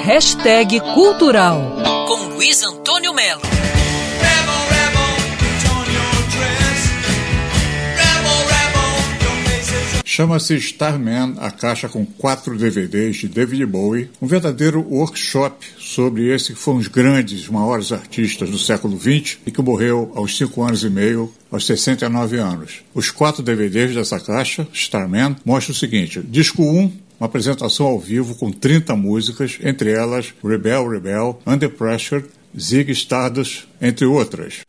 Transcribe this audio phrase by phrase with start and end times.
[0.00, 3.42] Hashtag Cultural com Luiz Antônio Melo.
[10.04, 16.54] Chama-se Starman, a caixa com quatro DVDs de David Bowie, um verdadeiro workshop sobre esse
[16.54, 20.62] que foi um dos grandes, maiores artistas do século XX e que morreu aos 5
[20.62, 22.82] anos e meio, aos 69 anos.
[22.94, 28.34] Os quatro DVDs dessa caixa, Starman, mostram o seguinte: disco 1, uma apresentação ao vivo
[28.34, 32.24] com 30 músicas, entre elas Rebel Rebel, Under Pressure,
[32.58, 34.60] Zig Stardust, entre outras.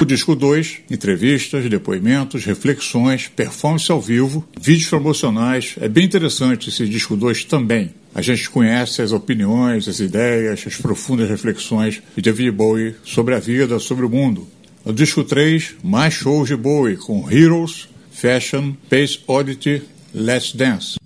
[0.00, 5.76] O disco 2, entrevistas, depoimentos, reflexões, performance ao vivo, vídeos promocionais.
[5.80, 7.94] É bem interessante esse disco 2 também.
[8.14, 13.38] A gente conhece as opiniões, as ideias, as profundas reflexões de David Bowie sobre a
[13.38, 14.46] vida, sobre o mundo.
[14.84, 19.82] No disco 3, mais shows de Bowie com Heroes, Fashion, Space Oddity,
[20.14, 20.98] Let's Dance.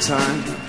[0.00, 0.60] Time.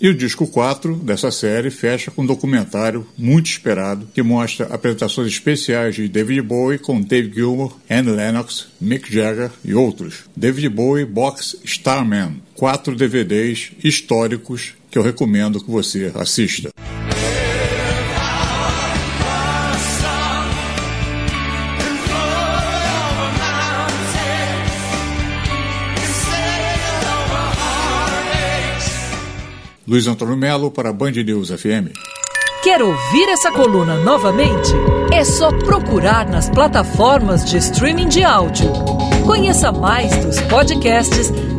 [0.00, 5.28] E o disco 4 dessa série fecha com um documentário muito esperado que mostra apresentações
[5.28, 10.24] especiais de David Bowie com Dave Gilmour, Anne Lennox, Mick Jagger e outros.
[10.36, 16.70] David Bowie Box Starman, quatro DVDs históricos que eu recomendo que você assista.
[29.86, 31.94] Luiz Antônio Melo para Band News FM.
[32.64, 34.72] Quer ouvir essa coluna novamente?
[35.12, 38.68] É só procurar nas plataformas de streaming de áudio.
[39.24, 41.32] Conheça mais dos podcasts